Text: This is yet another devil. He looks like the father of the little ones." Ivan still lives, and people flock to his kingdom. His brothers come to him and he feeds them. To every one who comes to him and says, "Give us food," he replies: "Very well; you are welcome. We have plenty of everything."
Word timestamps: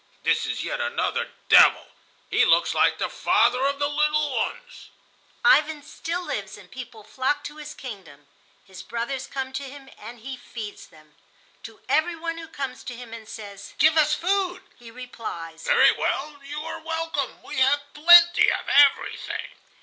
This 0.23 0.47
is 0.47 0.63
yet 0.63 0.81
another 0.81 1.29
devil. 1.47 1.85
He 2.31 2.43
looks 2.43 2.73
like 2.73 2.97
the 2.97 3.07
father 3.07 3.67
of 3.67 3.77
the 3.77 3.87
little 3.87 4.35
ones." 4.35 4.89
Ivan 5.45 5.83
still 5.83 6.23
lives, 6.25 6.57
and 6.57 6.71
people 6.71 7.03
flock 7.03 7.43
to 7.43 7.57
his 7.57 7.75
kingdom. 7.75 8.25
His 8.65 8.81
brothers 8.81 9.27
come 9.27 9.53
to 9.53 9.61
him 9.61 9.91
and 9.99 10.17
he 10.21 10.37
feeds 10.37 10.87
them. 10.87 11.13
To 11.61 11.81
every 11.87 12.15
one 12.15 12.39
who 12.39 12.47
comes 12.47 12.83
to 12.85 12.95
him 12.95 13.13
and 13.13 13.29
says, 13.29 13.75
"Give 13.77 13.95
us 13.95 14.15
food," 14.15 14.63
he 14.79 14.89
replies: 14.89 15.65
"Very 15.67 15.91
well; 15.91 16.39
you 16.45 16.61
are 16.65 16.79
welcome. 16.81 17.39
We 17.43 17.57
have 17.57 17.93
plenty 17.93 18.49
of 18.51 18.67
everything." 18.67 19.51